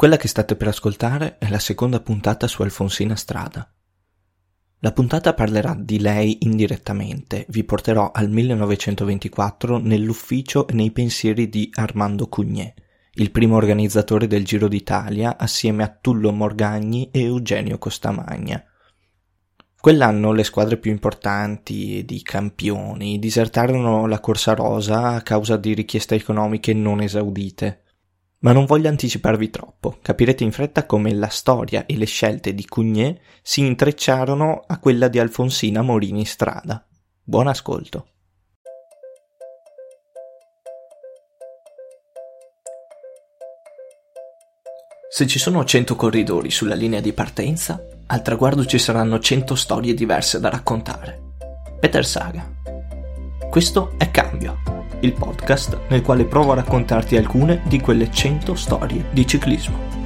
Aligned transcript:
Quella 0.00 0.16
che 0.16 0.28
state 0.28 0.56
per 0.56 0.68
ascoltare 0.68 1.36
è 1.36 1.50
la 1.50 1.58
seconda 1.58 2.00
puntata 2.00 2.46
su 2.46 2.62
Alfonsina 2.62 3.16
Strada. 3.16 3.70
La 4.78 4.92
puntata 4.92 5.34
parlerà 5.34 5.76
di 5.78 6.00
lei 6.00 6.38
indirettamente, 6.40 7.44
vi 7.50 7.64
porterò 7.64 8.10
al 8.10 8.30
1924 8.30 9.76
nell'ufficio 9.76 10.66
e 10.66 10.72
nei 10.72 10.90
pensieri 10.90 11.50
di 11.50 11.68
Armando 11.74 12.28
Cugné, 12.28 12.72
il 13.16 13.30
primo 13.30 13.56
organizzatore 13.56 14.26
del 14.26 14.46
Giro 14.46 14.68
d'Italia 14.68 15.36
assieme 15.36 15.82
a 15.82 15.94
Tullo 16.00 16.32
Morgagni 16.32 17.10
e 17.10 17.24
Eugenio 17.24 17.76
Costamagna. 17.76 18.64
Quell'anno 19.78 20.32
le 20.32 20.44
squadre 20.44 20.78
più 20.78 20.90
importanti 20.90 21.98
ed 21.98 22.10
i 22.10 22.22
campioni 22.22 23.18
disertarono 23.18 24.06
la 24.06 24.18
corsa 24.18 24.54
rosa 24.54 25.08
a 25.08 25.20
causa 25.20 25.58
di 25.58 25.74
richieste 25.74 26.14
economiche 26.14 26.72
non 26.72 27.02
esaudite. 27.02 27.82
Ma 28.42 28.52
non 28.52 28.64
voglio 28.64 28.88
anticiparvi 28.88 29.50
troppo, 29.50 29.98
capirete 30.00 30.44
in 30.44 30.52
fretta 30.52 30.86
come 30.86 31.12
la 31.12 31.28
storia 31.28 31.84
e 31.84 31.96
le 31.96 32.06
scelte 32.06 32.54
di 32.54 32.64
Cugné 32.64 33.20
si 33.42 33.60
intrecciarono 33.60 34.64
a 34.66 34.78
quella 34.78 35.08
di 35.08 35.18
Alfonsina 35.18 35.82
Morini 35.82 36.24
Strada. 36.24 36.82
Buon 37.22 37.48
ascolto. 37.48 38.06
Se 45.10 45.26
ci 45.26 45.38
sono 45.38 45.62
100 45.62 45.96
corridori 45.96 46.50
sulla 46.50 46.74
linea 46.74 47.00
di 47.00 47.12
partenza, 47.12 47.84
al 48.06 48.22
traguardo 48.22 48.64
ci 48.64 48.78
saranno 48.78 49.18
100 49.18 49.54
storie 49.54 49.92
diverse 49.92 50.40
da 50.40 50.48
raccontare. 50.48 51.34
Peter 51.78 52.06
Saga. 52.06 52.48
Questo 53.50 53.94
è 53.98 54.10
Cambio 54.10 54.79
il 55.00 55.12
podcast 55.12 55.78
nel 55.88 56.02
quale 56.02 56.24
provo 56.24 56.52
a 56.52 56.56
raccontarti 56.56 57.16
alcune 57.16 57.62
di 57.64 57.80
quelle 57.80 58.10
100 58.10 58.54
storie 58.54 59.06
di 59.12 59.26
ciclismo. 59.26 59.98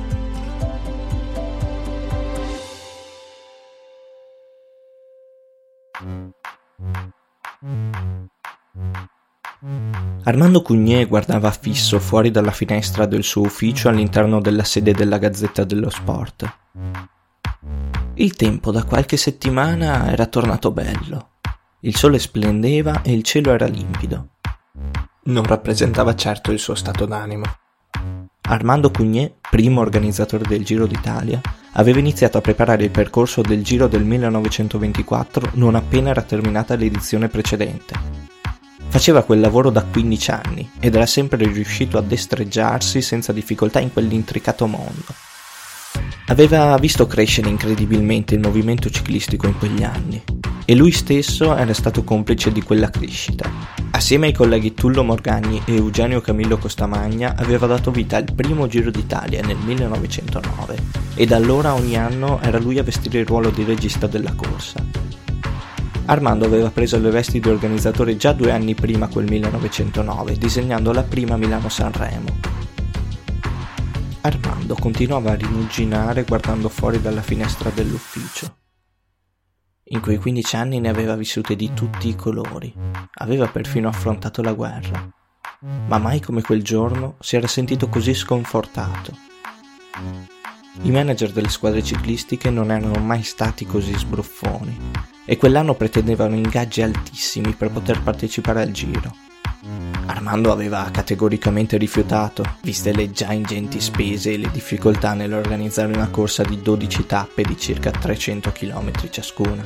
Armando 10.27 10.63
Cugné 10.63 11.07
guardava 11.07 11.51
fisso 11.51 11.99
fuori 11.99 12.31
dalla 12.31 12.51
finestra 12.51 13.07
del 13.07 13.25
suo 13.25 13.43
ufficio 13.43 13.89
all'interno 13.89 14.41
della 14.41 14.65
sede 14.65 14.93
della 14.93 15.19
Gazzetta 15.19 15.65
dello 15.65 15.91
Sport. 15.91 16.59
Il 18.15 18.35
tempo 18.35 18.71
da 18.71 18.85
qualche 18.85 19.17
settimana 19.17 20.11
era 20.11 20.27
tornato 20.27 20.71
bello. 20.71 21.31
Il 21.81 21.97
sole 21.97 22.19
splendeva 22.19 23.03
e 23.03 23.13
il 23.13 23.23
cielo 23.23 23.53
era 23.53 23.67
limpido 23.67 24.29
non 25.25 25.45
rappresentava 25.45 26.15
certo 26.15 26.53
il 26.53 26.59
suo 26.59 26.75
stato 26.75 27.07
d'animo. 27.07 27.45
Armando 28.47 28.91
Cugné, 28.91 29.37
primo 29.41 29.81
organizzatore 29.81 30.45
del 30.47 30.65
Giro 30.65 30.87
d'Italia, 30.87 31.41
aveva 31.73 31.99
iniziato 31.99 32.37
a 32.37 32.43
preparare 32.43 32.85
il 32.85 32.91
percorso 32.91 33.41
del 33.41 33.63
Giro 33.63 33.89
del 33.89 34.05
1924 34.05 35.51
non 35.55 35.75
appena 35.75 36.11
era 36.11 36.23
terminata 36.23 36.77
l'edizione 36.77 37.29
precedente. 37.29 38.23
Faceva 38.89 39.23
quel 39.25 39.41
lavoro 39.41 39.71
da 39.71 39.83
15 39.83 40.31
anni 40.31 40.71
ed 40.79 40.95
era 40.95 41.07
sempre 41.07 41.47
riuscito 41.47 41.97
a 41.97 42.03
destreggiarsi 42.03 43.01
senza 43.01 43.33
difficoltà 43.33 43.81
in 43.81 43.93
quell'intricato 43.93 44.67
mondo. 44.67 45.07
Aveva 46.27 46.77
visto 46.77 47.07
crescere 47.07 47.49
incredibilmente 47.49 48.35
il 48.35 48.41
movimento 48.41 48.91
ciclistico 48.91 49.47
in 49.47 49.59
quegli 49.59 49.83
anni 49.83 50.23
e 50.65 50.75
lui 50.75 50.93
stesso 50.93 51.57
era 51.57 51.75
stato 51.75 52.05
complice 52.05 52.53
di 52.53 52.63
quella 52.63 52.91
crescita. 52.91 53.51
Assieme 53.95 54.27
ai 54.27 54.33
colleghi 54.33 54.75
Tullo 54.75 55.05
Morgagni 55.05 55.63
e 55.65 55.77
Eugenio 55.77 56.21
Camillo 56.21 56.59
Costamagna 56.59 57.37
aveva 57.37 57.69
dato 57.69 57.93
vita 57.93 58.17
al 58.17 58.27
primo 58.35 58.67
Giro 58.67 58.91
d'Italia 58.91 59.41
nel 59.41 59.57
1909 59.57 60.77
e 61.15 61.25
da 61.27 61.37
allora 61.37 61.75
ogni 61.75 61.97
anno 61.97 62.41
era 62.41 62.59
lui 62.59 62.81
a 62.81 62.83
vestire 62.83 63.21
il 63.21 63.27
ruolo 63.27 63.51
di 63.51 63.63
regista 63.63 64.09
della 64.09 64.35
corsa. 64.35 64.85
Armando 66.07 66.45
aveva 66.45 66.71
preso 66.71 66.99
le 66.99 67.11
vesti 67.11 67.39
di 67.39 67.49
organizzatore 67.49 68.17
già 68.17 68.33
due 68.33 68.51
anni 68.51 68.75
prima 68.75 69.07
quel 69.07 69.31
1909, 69.31 70.39
disegnando 70.39 70.93
la 70.93 71.05
prima 71.05 71.37
Milano-Sanremo. 71.37 72.41
Armando 74.23 74.75
continuava 74.75 75.31
a 75.31 75.37
rimuginare 75.37 76.25
guardando 76.25 76.69
fuori 76.69 77.01
dalla 77.01 77.23
finestra 77.23 77.71
dell'ufficio. 77.73 78.64
In 79.89 80.01
quei 80.01 80.17
15 80.17 80.57
anni 80.57 80.81
ne 80.81 80.89
aveva 80.89 81.15
vissute 81.15 81.55
di 81.57 81.75
tutti 81.75 82.09
i 82.09 82.17
colori, 82.17 82.73
aveva 83.17 83.49
perfino 83.49 83.87
affrontato 83.87 84.41
la 84.41 84.55
guerra, 84.55 85.13
ma 85.61 85.99
mai 85.99 86.21
come 86.21 86.41
quel 86.41 86.63
giorno 86.63 87.17
si 87.21 87.37
era 87.37 87.47
sentito 87.47 87.91
così 87.91 88.15
sconfortato. 88.15 89.15
I 90.85 90.91
manager 90.91 91.33
delle 91.33 91.51
squadre 91.51 91.83
ciclistiche 91.83 92.49
non 92.49 92.71
erano 92.71 92.99
mai 92.99 93.23
stati 93.23 93.67
così 93.67 93.93
sbruffoni 93.93 94.91
e 95.27 95.37
quell'anno 95.37 95.75
pretendevano 95.75 96.35
ingaggi 96.35 96.81
altissimi 96.81 97.53
per 97.53 97.71
poter 97.71 98.03
partecipare 98.03 98.63
al 98.63 98.71
giro. 98.71 99.24
Armando 100.07 100.53
aveva 100.53 100.89
categoricamente 100.93 101.77
rifiutato, 101.79 102.45
viste 102.63 102.93
le 102.93 103.11
già 103.11 103.33
ingenti 103.33 103.81
spese 103.81 104.33
e 104.33 104.39
le 104.39 104.51
difficoltà 104.51 105.15
nell'organizzare 105.15 105.93
una 105.93 106.09
corsa 106.09 106.43
di 106.43 106.61
12 106.61 107.07
tappe 107.07 107.43
di 107.43 107.57
circa 107.57 107.91
300 107.91 108.53
km 108.53 108.91
ciascuna. 109.11 109.65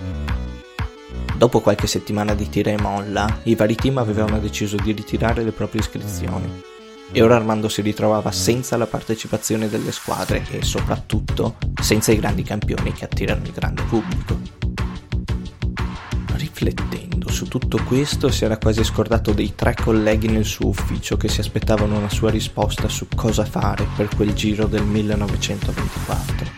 Dopo 1.37 1.61
qualche 1.61 1.87
settimana 1.87 2.35
di 2.35 2.49
tira 2.49 2.71
e 2.71 2.81
molla, 2.81 3.41
i 3.45 3.55
vari 3.55 3.75
team 3.75 3.99
avevano 3.99 4.39
deciso 4.39 4.77
di 4.77 4.93
ritirare 4.93 5.43
le 5.43 5.53
proprie 5.53 5.81
iscrizioni. 5.81 6.63
E 7.11 7.23
ora 7.23 7.37
Armando 7.37 7.69
si 7.69 7.81
ritrovava 7.81 8.31
senza 8.31 8.77
la 8.77 8.87
partecipazione 8.87 9.69
delle 9.69 9.93
squadre 9.93 10.45
e 10.51 10.63
soprattutto 10.63 11.57
senza 11.81 12.13
i 12.13 12.17
grandi 12.19 12.43
campioni 12.43 12.93
che 12.93 13.05
attirano 13.05 13.45
il 13.45 13.53
grande 13.53 13.83
pubblico. 13.83 14.58
Riflettendo 16.59 17.31
su 17.31 17.47
tutto 17.47 17.81
questo 17.85 18.31
si 18.31 18.45
era 18.45 18.59
quasi 18.59 18.83
scordato 18.83 19.33
dei 19.33 19.55
tre 19.55 19.77
colleghi 19.81 20.27
nel 20.27 20.45
suo 20.45 20.67
ufficio 20.67 21.17
che 21.17 21.29
si 21.29 21.39
aspettavano 21.39 21.97
una 21.97 22.09
sua 22.09 22.31
risposta 22.31 22.89
su 22.89 23.07
cosa 23.15 23.45
fare 23.45 23.87
per 23.97 24.09
quel 24.17 24.33
giro 24.33 24.67
del 24.67 24.83
1924. 24.83 26.51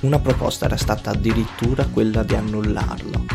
Una 0.00 0.18
proposta 0.18 0.64
era 0.64 0.76
stata 0.76 1.10
addirittura 1.10 1.86
quella 1.86 2.24
di 2.24 2.34
annullarlo 2.34 3.26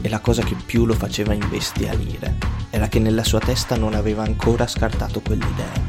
e 0.00 0.08
la 0.08 0.20
cosa 0.20 0.44
che 0.44 0.54
più 0.54 0.84
lo 0.84 0.94
faceva 0.94 1.32
imbestialire 1.32 2.38
era 2.70 2.86
che 2.86 3.00
nella 3.00 3.24
sua 3.24 3.40
testa 3.40 3.76
non 3.76 3.94
aveva 3.94 4.22
ancora 4.22 4.68
scartato 4.68 5.20
quell'idea. 5.20 5.82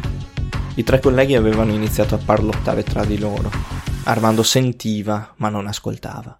I 0.73 0.83
tre 0.83 0.99
colleghi 0.99 1.35
avevano 1.35 1.71
iniziato 1.71 2.15
a 2.15 2.19
parlottare 2.23 2.81
tra 2.81 3.05
di 3.05 3.19
loro. 3.19 3.51
Armando 4.05 4.41
sentiva 4.41 5.35
ma 5.37 5.49
non 5.49 5.67
ascoltava. 5.67 6.35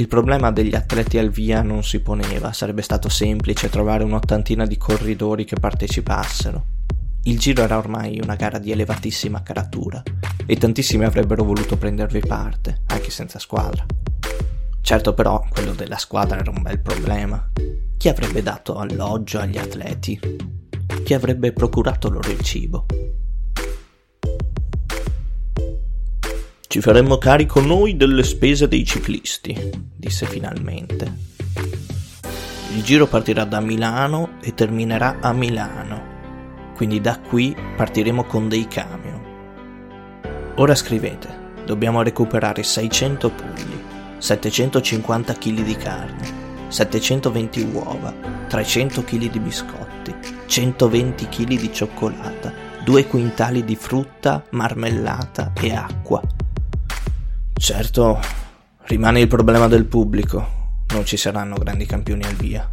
Il 0.00 0.08
problema 0.08 0.50
degli 0.50 0.74
atleti 0.74 1.18
al 1.18 1.28
via 1.28 1.60
non 1.60 1.84
si 1.84 2.00
poneva, 2.00 2.54
sarebbe 2.54 2.80
stato 2.80 3.10
semplice 3.10 3.68
trovare 3.68 4.02
un'ottantina 4.02 4.64
di 4.64 4.78
corridori 4.78 5.44
che 5.44 5.56
partecipassero. 5.60 6.64
Il 7.24 7.38
giro 7.38 7.62
era 7.64 7.76
ormai 7.76 8.18
una 8.18 8.34
gara 8.34 8.58
di 8.58 8.70
elevatissima 8.70 9.42
caratura 9.42 10.02
e 10.46 10.56
tantissimi 10.56 11.04
avrebbero 11.04 11.44
voluto 11.44 11.76
prendervi 11.76 12.20
parte, 12.20 12.80
anche 12.86 13.10
senza 13.10 13.38
squadra. 13.38 13.84
Certo 14.80 15.12
però, 15.12 15.44
quello 15.50 15.74
della 15.74 15.98
squadra 15.98 16.38
era 16.38 16.50
un 16.50 16.62
bel 16.62 16.80
problema. 16.80 17.50
Chi 17.98 18.08
avrebbe 18.08 18.42
dato 18.42 18.78
alloggio 18.78 19.38
agli 19.38 19.58
atleti? 19.58 20.18
Chi 21.04 21.12
avrebbe 21.12 21.52
procurato 21.52 22.08
loro 22.08 22.30
il 22.30 22.40
cibo? 22.40 22.86
Ci 26.70 26.80
faremmo 26.80 27.18
carico 27.18 27.60
noi 27.60 27.96
delle 27.96 28.22
spese 28.22 28.68
dei 28.68 28.84
ciclisti, 28.84 29.72
disse 29.96 30.24
finalmente. 30.24 31.12
Il 32.76 32.84
giro 32.84 33.08
partirà 33.08 33.42
da 33.42 33.58
Milano 33.58 34.34
e 34.40 34.54
terminerà 34.54 35.16
a 35.20 35.32
Milano, 35.32 36.00
quindi 36.76 37.00
da 37.00 37.18
qui 37.18 37.56
partiremo 37.74 38.22
con 38.22 38.48
dei 38.48 38.68
camion. 38.68 39.20
Ora 40.58 40.76
scrivete, 40.76 41.54
dobbiamo 41.66 42.02
recuperare 42.02 42.62
600 42.62 43.30
pugli, 43.30 43.82
750 44.18 45.32
kg 45.32 45.64
di 45.64 45.74
carne, 45.74 46.68
720 46.68 47.68
uova, 47.72 48.14
300 48.46 49.02
kg 49.02 49.28
di 49.28 49.40
biscotti, 49.40 50.14
120 50.46 51.28
kg 51.28 51.46
di 51.46 51.72
cioccolata, 51.72 52.52
2 52.84 53.06
quintali 53.08 53.64
di 53.64 53.74
frutta, 53.74 54.44
marmellata 54.50 55.50
e 55.60 55.74
acqua 55.74 56.22
Certo, 57.60 58.18
rimane 58.84 59.20
il 59.20 59.28
problema 59.28 59.68
del 59.68 59.84
pubblico, 59.84 60.82
non 60.94 61.04
ci 61.04 61.18
saranno 61.18 61.56
grandi 61.56 61.84
campioni 61.84 62.24
al 62.24 62.32
via. 62.32 62.68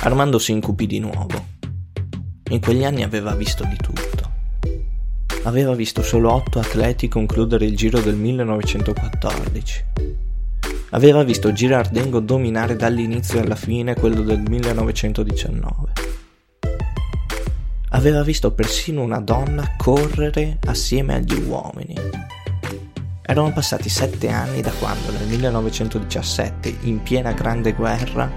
Armando 0.00 0.38
si 0.38 0.52
incupì 0.52 0.86
di 0.86 0.98
nuovo. 0.98 1.48
In 2.48 2.60
quegli 2.60 2.82
anni 2.82 3.02
aveva 3.02 3.34
visto 3.34 3.62
di 3.64 3.76
tutto. 3.76 4.30
Aveva 5.42 5.74
visto 5.74 6.02
solo 6.02 6.32
otto 6.32 6.58
atleti 6.58 7.08
concludere 7.08 7.66
il 7.66 7.76
giro 7.76 8.00
del 8.00 8.16
1914. 8.16 9.84
Aveva 10.92 11.22
visto 11.22 11.52
Girardengo 11.52 12.20
dominare 12.20 12.76
dall'inizio 12.76 13.38
alla 13.38 13.54
fine 13.54 13.94
quello 13.94 14.22
del 14.22 14.40
1919. 14.40 15.92
aveva 17.90 18.22
visto 18.22 18.52
persino 18.52 19.02
una 19.02 19.20
donna 19.20 19.74
correre 19.76 20.58
assieme 20.64 21.16
agli 21.16 21.38
uomini. 21.42 22.39
Erano 23.30 23.52
passati 23.52 23.88
sette 23.88 24.28
anni 24.28 24.60
da 24.60 24.72
quando 24.72 25.12
nel 25.12 25.28
1917, 25.28 26.78
in 26.80 27.00
piena 27.00 27.30
Grande 27.30 27.74
Guerra, 27.74 28.28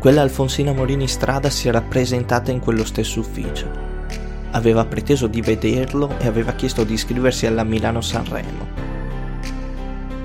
quella 0.00 0.22
Alfonsina 0.22 0.72
Morini 0.72 1.06
Strada 1.06 1.48
si 1.48 1.68
era 1.68 1.80
presentata 1.80 2.50
in 2.50 2.58
quello 2.58 2.84
stesso 2.84 3.20
ufficio. 3.20 3.70
Aveva 4.50 4.84
preteso 4.84 5.28
di 5.28 5.40
vederlo 5.40 6.18
e 6.18 6.26
aveva 6.26 6.54
chiesto 6.54 6.82
di 6.82 6.94
iscriversi 6.94 7.46
alla 7.46 7.62
Milano-Sanremo. 7.62 8.66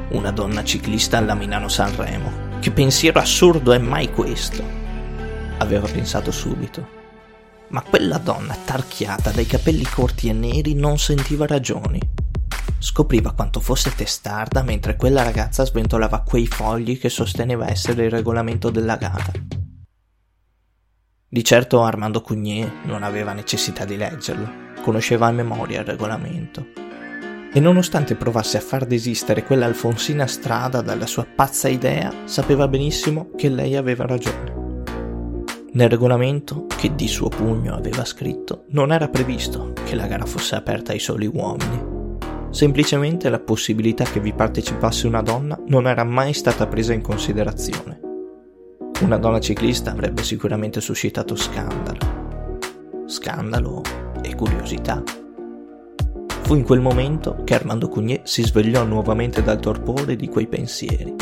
Una 0.09 0.31
donna 0.31 0.63
ciclista 0.63 1.19
alla 1.19 1.35
Milano-Sanremo. 1.35 2.57
Che 2.59 2.71
pensiero 2.71 3.19
assurdo 3.19 3.71
è 3.71 3.77
mai 3.77 4.11
questo? 4.11 4.63
Aveva 5.59 5.87
pensato 5.87 6.31
subito 6.31 7.03
ma 7.67 7.81
quella 7.81 8.19
donna 8.19 8.55
tarchiata 8.63 9.31
dai 9.31 9.47
capelli 9.47 9.83
corti 9.83 10.29
e 10.29 10.33
neri 10.33 10.75
non 10.75 10.97
sentiva 10.97 11.45
ragioni. 11.47 11.99
Scopriva 12.85 13.31
quanto 13.31 13.61
fosse 13.61 13.95
testarda 13.95 14.61
mentre 14.61 14.95
quella 14.95 15.23
ragazza 15.23 15.65
sventolava 15.65 16.21
quei 16.21 16.45
fogli 16.45 16.99
che 16.99 17.09
sosteneva 17.09 17.67
essere 17.67 18.05
il 18.05 18.11
regolamento 18.11 18.69
della 18.69 18.95
gara. 18.95 19.31
Di 21.27 21.43
certo 21.43 21.81
Armando 21.81 22.21
Cugnier 22.21 22.71
non 22.83 23.01
aveva 23.01 23.33
necessità 23.33 23.85
di 23.85 23.97
leggerlo, 23.97 24.47
conosceva 24.83 25.25
a 25.25 25.31
memoria 25.31 25.79
il 25.79 25.87
regolamento. 25.87 26.67
E 27.51 27.59
nonostante 27.59 28.13
provasse 28.13 28.57
a 28.57 28.61
far 28.61 28.85
desistere 28.85 29.43
quella 29.43 29.65
Alfonsina 29.65 30.27
Strada 30.27 30.81
dalla 30.81 31.07
sua 31.07 31.25
pazza 31.25 31.67
idea, 31.67 32.13
sapeva 32.25 32.67
benissimo 32.67 33.31
che 33.35 33.49
lei 33.49 33.75
aveva 33.75 34.05
ragione. 34.05 34.53
Nel 35.71 35.89
regolamento, 35.89 36.67
che 36.67 36.93
di 36.93 37.07
suo 37.07 37.29
pugno 37.29 37.73
aveva 37.73 38.05
scritto, 38.05 38.65
non 38.69 38.93
era 38.93 39.09
previsto 39.09 39.73
che 39.83 39.95
la 39.95 40.05
gara 40.05 40.27
fosse 40.27 40.53
aperta 40.53 40.91
ai 40.91 40.99
soli 40.99 41.25
uomini. 41.25 41.94
Semplicemente 42.55 43.27
la 43.27 43.39
possibilità 43.39 44.05
che 44.05 44.21
vi 44.21 44.31
partecipasse 44.31 45.07
una 45.07 45.21
donna 45.21 45.59
non 45.67 45.87
era 45.87 46.05
mai 46.05 46.31
stata 46.31 46.67
presa 46.67 46.93
in 46.93 47.01
considerazione. 47.01 47.99
Una 49.01 49.17
donna 49.17 49.41
ciclista 49.41 49.91
avrebbe 49.91 50.23
sicuramente 50.23 50.79
suscitato 50.79 51.35
scandalo. 51.35 52.53
Scandalo 53.07 53.81
e 54.21 54.33
curiosità. 54.35 55.03
Fu 56.43 56.55
in 56.55 56.63
quel 56.63 56.79
momento 56.79 57.41
che 57.43 57.55
Armando 57.55 57.89
Cugnet 57.89 58.25
si 58.25 58.41
svegliò 58.41 58.85
nuovamente 58.85 59.43
dal 59.43 59.59
torpore 59.59 60.15
di 60.15 60.29
quei 60.29 60.47
pensieri 60.47 61.13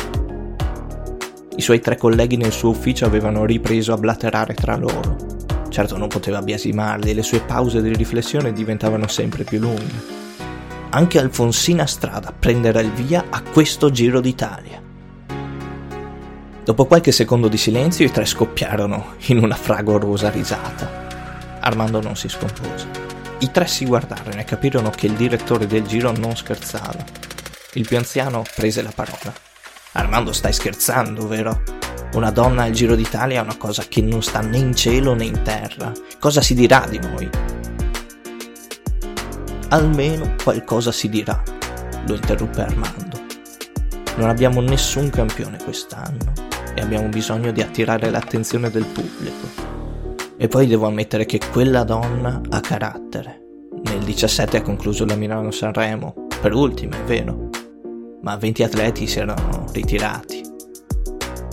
i 1.56 1.62
suoi 1.62 1.80
tre 1.80 1.96
colleghi 1.96 2.36
nel 2.36 2.52
suo 2.52 2.70
ufficio 2.70 3.06
avevano 3.06 3.44
ripreso 3.44 3.92
a 3.92 3.96
blaterare 3.96 4.54
tra 4.54 4.76
loro. 4.76 5.16
Certo 5.68 5.96
non 5.96 6.08
poteva 6.08 6.42
biasimarli 6.42 7.12
le 7.12 7.22
sue 7.22 7.40
pause 7.40 7.82
di 7.82 7.92
riflessione 7.92 8.52
diventavano 8.52 9.08
sempre 9.08 9.42
più 9.42 9.58
lunghe. 9.58 10.23
Anche 10.96 11.18
Alfonsina 11.18 11.86
Strada 11.86 12.32
prenderà 12.32 12.78
il 12.78 12.92
via 12.92 13.24
a 13.28 13.42
questo 13.42 13.90
Giro 13.90 14.20
d'Italia. 14.20 14.80
Dopo 16.62 16.86
qualche 16.86 17.10
secondo 17.10 17.48
di 17.48 17.56
silenzio 17.56 18.06
i 18.06 18.12
tre 18.12 18.24
scoppiarono 18.24 19.14
in 19.26 19.38
una 19.38 19.56
fragorosa 19.56 20.30
risata. 20.30 21.58
Armando 21.58 22.00
non 22.00 22.14
si 22.14 22.28
scompose. 22.28 22.86
I 23.40 23.50
tre 23.50 23.66
si 23.66 23.86
guardarono 23.86 24.38
e 24.38 24.44
capirono 24.44 24.90
che 24.90 25.06
il 25.06 25.14
direttore 25.14 25.66
del 25.66 25.82
giro 25.82 26.12
non 26.16 26.36
scherzava. 26.36 27.04
Il 27.72 27.88
più 27.88 27.96
anziano 27.96 28.44
prese 28.54 28.80
la 28.80 28.92
parola. 28.94 29.34
Armando 29.94 30.32
stai 30.32 30.52
scherzando, 30.52 31.26
vero? 31.26 31.60
Una 32.12 32.30
donna 32.30 32.62
al 32.62 32.70
Giro 32.70 32.94
d'Italia 32.94 33.40
è 33.40 33.42
una 33.42 33.56
cosa 33.56 33.82
che 33.88 34.00
non 34.00 34.22
sta 34.22 34.42
né 34.42 34.58
in 34.58 34.76
cielo 34.76 35.14
né 35.14 35.24
in 35.24 35.42
terra. 35.42 35.90
Cosa 36.20 36.40
si 36.40 36.54
dirà 36.54 36.86
di 36.88 37.00
noi? 37.00 37.53
Almeno 39.74 40.36
qualcosa 40.40 40.92
si 40.92 41.08
dirà, 41.08 41.42
lo 42.06 42.14
interruppe 42.14 42.60
Armando. 42.60 43.20
Non 44.14 44.28
abbiamo 44.28 44.60
nessun 44.60 45.10
campione 45.10 45.58
quest'anno 45.64 46.32
e 46.76 46.80
abbiamo 46.80 47.08
bisogno 47.08 47.50
di 47.50 47.60
attirare 47.60 48.08
l'attenzione 48.08 48.70
del 48.70 48.84
pubblico. 48.84 49.48
E 50.36 50.46
poi 50.46 50.68
devo 50.68 50.86
ammettere 50.86 51.26
che 51.26 51.40
quella 51.50 51.82
donna 51.82 52.40
ha 52.50 52.60
carattere. 52.60 53.40
Nel 53.82 54.04
17 54.04 54.58
ha 54.58 54.62
concluso 54.62 55.04
la 55.06 55.16
Milano 55.16 55.50
Sanremo, 55.50 56.28
per 56.40 56.54
ultima, 56.54 56.96
è 56.96 57.02
vero, 57.02 57.50
ma 58.22 58.36
20 58.36 58.62
atleti 58.62 59.08
si 59.08 59.18
erano 59.18 59.66
ritirati 59.72 60.43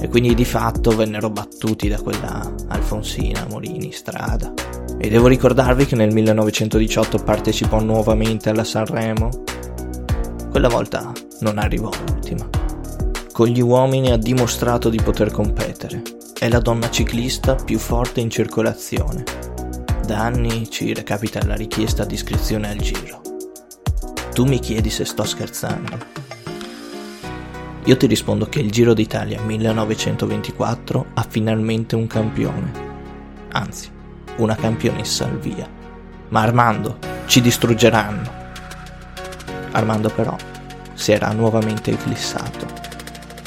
e 0.02 0.08
quindi 0.08 0.34
di 0.34 0.46
fatto 0.46 0.96
vennero 0.96 1.30
battuti 1.30 1.88
da 1.88 2.02
quella 2.02 2.52
Alfonsina 2.70 3.46
Morini 3.48 3.92
strada. 3.92 4.52
E 4.98 5.10
devo 5.10 5.28
ricordarvi 5.28 5.86
che 5.86 5.96
nel 5.96 6.12
1918 6.12 7.20
partecipò 7.20 7.80
nuovamente 7.82 8.50
alla 8.50 8.64
Sanremo. 8.64 9.30
Quella 10.50 10.70
volta 10.70 11.12
non 11.42 11.60
arrivò 11.60 11.92
ultima. 12.10 12.50
Con 13.32 13.48
gli 13.48 13.62
uomini 13.62 14.12
ha 14.12 14.18
dimostrato 14.18 14.90
di 14.90 15.00
poter 15.02 15.30
competere. 15.30 16.02
È 16.38 16.50
la 16.50 16.60
donna 16.60 16.90
ciclista 16.90 17.54
più 17.54 17.78
forte 17.78 18.22
in 18.22 18.32
circolazione. 18.32 19.24
Da 20.06 20.20
anni 20.20 20.68
ci 20.70 20.94
recapita 20.94 21.46
la 21.46 21.56
richiesta 21.56 22.06
di 22.06 22.16
iscrizione 22.16 22.70
al 22.70 22.78
giro. 22.78 23.22
Tu 24.34 24.46
mi 24.46 24.60
chiedi 24.60 24.90
se 24.90 25.06
sto 25.06 25.24
scherzando. 25.24 26.21
Io 27.92 27.98
ti 27.98 28.08
rispondo 28.08 28.46
che 28.46 28.62
il 28.62 28.72
Giro 28.72 28.94
d'Italia 28.94 29.42
1924 29.42 31.08
ha 31.14 31.28
finalmente 31.30 31.98
un 31.98 32.08
campione. 32.08 32.72
Anzi, 33.52 33.92
una 34.38 34.56
campionessa 34.56 35.26
al 35.26 35.38
via. 35.38 35.68
Ma 36.30 36.40
Armando, 36.40 37.00
ci 37.26 37.42
distruggeranno. 37.42 38.32
Armando 39.72 40.08
però 40.08 40.38
si 40.94 41.12
era 41.12 41.34
nuovamente 41.34 41.92
eclissato. 41.92 42.66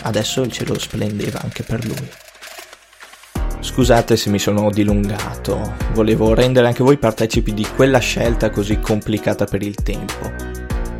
Adesso 0.02 0.42
il 0.42 0.52
cielo 0.52 0.78
splendeva 0.78 1.40
anche 1.40 1.62
per 1.62 1.82
lui. 1.86 2.10
Scusate 3.60 4.14
se 4.14 4.28
mi 4.28 4.38
sono 4.38 4.68
dilungato, 4.68 5.72
volevo 5.94 6.34
rendere 6.34 6.66
anche 6.66 6.84
voi 6.84 6.98
partecipi 6.98 7.54
di 7.54 7.66
quella 7.74 7.96
scelta 7.96 8.50
così 8.50 8.78
complicata 8.78 9.46
per 9.46 9.62
il 9.62 9.76
tempo. 9.76 10.53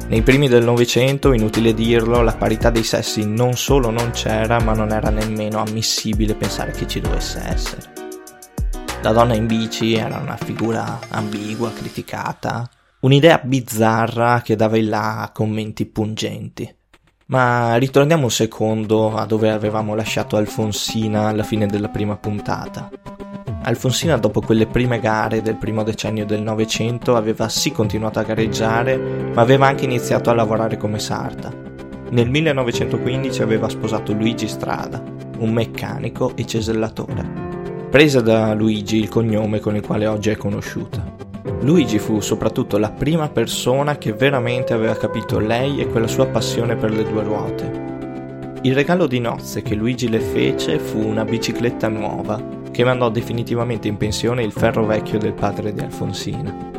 Nei 0.07 0.21
primi 0.23 0.49
del 0.49 0.63
Novecento, 0.63 1.33
inutile 1.33 1.73
dirlo, 1.73 2.21
la 2.23 2.35
parità 2.35 2.69
dei 2.69 2.85
sessi 2.85 3.27
non 3.27 3.55
solo 3.55 3.91
non 3.91 4.11
c'era, 4.11 4.61
ma 4.61 4.75
non 4.75 4.93
era 4.93 5.09
nemmeno 5.09 5.61
ammissibile 5.61 6.35
pensare 6.35 6.73
che 6.73 6.87
ci 6.87 7.01
dovesse 7.01 7.43
essere. 7.43 7.93
La 9.03 9.13
donna 9.13 9.35
in 9.35 9.47
bici 9.47 9.95
era 9.95 10.19
una 10.19 10.37
figura 10.37 11.01
ambigua, 11.09 11.73
criticata, 11.73 12.69
un'idea 13.01 13.41
bizzarra 13.43 14.43
che 14.43 14.57
dava 14.57 14.77
in 14.77 14.91
là 14.91 15.23
a 15.23 15.31
commenti 15.31 15.87
pungenti. 15.87 16.75
Ma 17.27 17.77
ritorniamo 17.77 18.25
un 18.25 18.31
secondo 18.31 19.17
a 19.17 19.25
dove 19.25 19.51
avevamo 19.51 19.95
lasciato 19.95 20.37
Alfonsina 20.37 21.29
alla 21.29 21.43
fine 21.43 21.67
della 21.67 21.89
prima 21.89 22.17
puntata. 22.17 22.91
Alfonsina 23.67 24.19
dopo 24.19 24.43
quelle 24.43 24.67
prime 24.67 25.01
gare 25.01 25.41
del 25.41 25.57
primo 25.57 25.83
decennio 25.83 26.27
del 26.27 26.43
Novecento 26.43 27.17
aveva 27.17 27.49
sì 27.49 27.73
continuato 27.73 28.19
a 28.19 28.23
gareggiare, 28.23 28.99
ma 28.99 29.41
aveva 29.41 29.67
anche 29.67 29.87
iniziato 29.87 30.29
a 30.29 30.35
lavorare 30.35 30.77
come 30.77 30.99
sarta. 30.99 31.51
Nel 32.11 32.29
1915 32.29 33.41
aveva 33.41 33.71
sposato 33.71 34.13
Luigi 34.13 34.49
Strada, 34.49 35.03
un 35.39 35.51
meccanico 35.51 36.33
e 36.37 36.45
cesellatore. 36.45 37.89
Prese 37.89 38.23
da 38.23 38.53
Luigi 38.53 38.99
il 38.99 39.09
cognome 39.09 39.61
con 39.61 39.75
il 39.75 39.83
quale 39.83 40.07
oggi 40.07 40.29
è 40.29 40.37
conosciuta. 40.37 41.03
Luigi 41.61 41.99
fu 41.99 42.21
soprattutto 42.21 42.77
la 42.77 42.91
prima 42.91 43.31
persona 43.31 43.97
che 43.97 44.13
veramente 44.13 44.75
aveva 44.75 44.95
capito 44.95 45.39
lei 45.39 45.81
e 45.81 45.87
quella 45.87 46.07
sua 46.07 46.27
passione 46.27 46.77
per 46.77 46.91
le 46.91 47.05
due 47.05 47.23
ruote. 47.23 47.83
Il 48.61 48.75
regalo 48.75 49.07
di 49.07 49.21
nozze 49.21 49.63
che 49.63 49.75
Luigi 49.75 50.11
le 50.11 50.21
fece 50.21 50.79
fu 50.79 50.99
una 50.99 51.25
bicicletta 51.25 51.89
nuova 51.89 52.61
che 52.75 52.83
mandò 52.83 53.09
definitivamente 53.09 53.87
in 53.87 53.97
pensione 53.97 54.43
il 54.43 54.51
ferro 54.51 54.85
vecchio 54.85 55.17
del 55.17 55.33
padre 55.33 55.73
di 55.73 55.79
Alfonsina. 55.79 56.73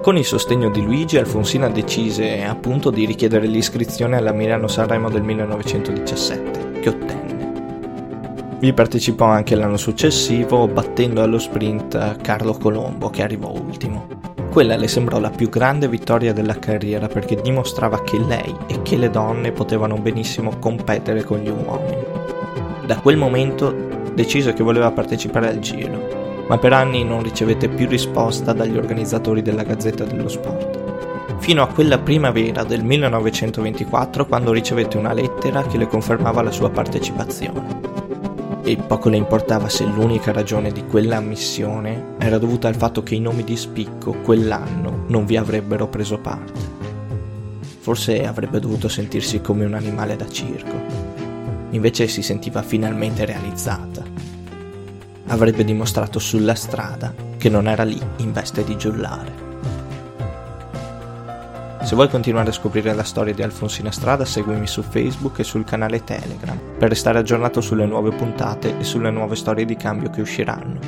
Con 0.00 0.16
il 0.16 0.24
sostegno 0.24 0.70
di 0.70 0.80
Luigi, 0.80 1.18
Alfonsina 1.18 1.68
decise 1.68 2.44
appunto 2.44 2.90
di 2.90 3.04
richiedere 3.06 3.48
l'iscrizione 3.48 4.16
alla 4.16 4.30
Milano 4.30 4.68
Sanremo 4.68 5.10
del 5.10 5.22
1917, 5.22 6.80
che 6.80 6.88
ottenne. 6.88 8.58
Vi 8.60 8.72
partecipò 8.72 9.24
anche 9.24 9.56
l'anno 9.56 9.76
successivo, 9.76 10.68
battendo 10.68 11.24
allo 11.24 11.40
sprint 11.40 12.20
Carlo 12.20 12.52
Colombo, 12.52 13.10
che 13.10 13.24
arrivò 13.24 13.50
ultimo. 13.50 14.06
Quella 14.48 14.76
le 14.76 14.86
sembrò 14.86 15.18
la 15.18 15.30
più 15.30 15.48
grande 15.48 15.88
vittoria 15.88 16.32
della 16.32 16.60
carriera 16.60 17.08
perché 17.08 17.34
dimostrava 17.34 18.00
che 18.04 18.18
lei 18.18 18.54
e 18.68 18.82
che 18.82 18.96
le 18.96 19.10
donne 19.10 19.50
potevano 19.50 19.96
benissimo 19.96 20.56
competere 20.60 21.24
con 21.24 21.38
gli 21.40 21.48
uomini. 21.48 22.04
Da 22.86 23.00
quel 23.00 23.16
momento 23.16 23.89
decise 24.14 24.52
che 24.52 24.62
voleva 24.62 24.90
partecipare 24.90 25.48
al 25.48 25.58
giro, 25.58 26.44
ma 26.48 26.58
per 26.58 26.72
anni 26.72 27.04
non 27.04 27.22
ricevette 27.22 27.68
più 27.68 27.86
risposta 27.86 28.52
dagli 28.52 28.76
organizzatori 28.76 29.42
della 29.42 29.62
Gazzetta 29.62 30.04
dello 30.04 30.28
Sport. 30.28 30.78
Fino 31.38 31.62
a 31.62 31.68
quella 31.68 31.98
primavera 31.98 32.64
del 32.64 32.84
1924 32.84 34.26
quando 34.26 34.52
ricevette 34.52 34.98
una 34.98 35.12
lettera 35.12 35.62
che 35.62 35.78
le 35.78 35.86
confermava 35.86 36.42
la 36.42 36.50
sua 36.50 36.70
partecipazione. 36.70 37.88
e 38.62 38.76
poco 38.76 39.08
le 39.08 39.16
importava 39.16 39.68
se 39.68 39.84
l'unica 39.84 40.32
ragione 40.32 40.70
di 40.70 40.84
quella 40.84 41.16
ammissione 41.16 42.14
era 42.18 42.36
dovuta 42.36 42.68
al 42.68 42.76
fatto 42.76 43.02
che 43.02 43.14
i 43.14 43.20
nomi 43.20 43.42
di 43.42 43.56
spicco 43.56 44.12
quell'anno 44.22 45.04
non 45.06 45.24
vi 45.24 45.36
avrebbero 45.36 45.88
preso 45.88 46.18
parte. 46.18 46.52
Forse 47.80 48.26
avrebbe 48.26 48.60
dovuto 48.60 48.88
sentirsi 48.88 49.40
come 49.40 49.64
un 49.64 49.74
animale 49.74 50.14
da 50.14 50.28
circo. 50.28 51.09
Invece 51.70 52.08
si 52.08 52.22
sentiva 52.22 52.62
finalmente 52.62 53.24
realizzata. 53.24 54.02
Avrebbe 55.26 55.64
dimostrato 55.64 56.18
sulla 56.18 56.54
strada 56.54 57.14
che 57.36 57.48
non 57.48 57.68
era 57.68 57.84
lì 57.84 58.00
in 58.16 58.32
veste 58.32 58.64
di 58.64 58.76
giullare. 58.76 59.48
Se 61.82 61.94
vuoi 61.94 62.08
continuare 62.08 62.50
a 62.50 62.52
scoprire 62.52 62.94
la 62.94 63.04
storia 63.04 63.32
di 63.32 63.42
Alfonsina 63.42 63.90
Strada, 63.90 64.24
seguimi 64.24 64.66
su 64.66 64.82
Facebook 64.82 65.38
e 65.38 65.44
sul 65.44 65.64
canale 65.64 66.04
Telegram 66.04 66.58
per 66.78 66.90
restare 66.90 67.18
aggiornato 67.18 67.60
sulle 67.60 67.86
nuove 67.86 68.10
puntate 68.10 68.78
e 68.78 68.84
sulle 68.84 69.10
nuove 69.10 69.34
storie 69.34 69.64
di 69.64 69.76
cambio 69.76 70.10
che 70.10 70.20
usciranno. 70.20 70.78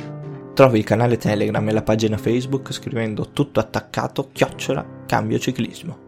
Trovi 0.53 0.77
il 0.77 0.85
canale 0.85 1.17
Telegram 1.17 1.67
e 1.67 1.71
la 1.73 1.81
pagina 1.81 2.17
Facebook 2.17 2.71
scrivendo 2.71 3.31
tutto 3.31 3.59
attaccato 3.59 4.29
chiocciola 4.31 4.85
cambio 5.07 5.39
ciclismo. 5.39 6.02